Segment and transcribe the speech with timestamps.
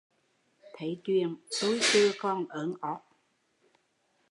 [0.75, 2.99] Thấy chuyện, tui chừ còn ớn ót